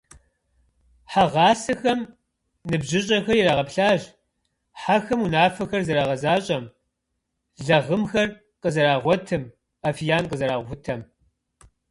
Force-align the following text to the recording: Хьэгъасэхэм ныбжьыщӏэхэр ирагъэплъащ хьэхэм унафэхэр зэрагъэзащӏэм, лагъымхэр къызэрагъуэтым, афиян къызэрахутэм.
Хьэгъасэхэм 1.11 1.99
ныбжьыщӏэхэр 2.69 3.37
ирагъэплъащ 3.41 4.01
хьэхэм 4.81 5.19
унафэхэр 5.25 5.85
зэрагъэзащӏэм, 5.87 6.63
лагъымхэр 7.65 8.29
къызэрагъуэтым, 8.61 9.43
афиян 9.87 10.23
къызэрахутэм. 10.29 11.01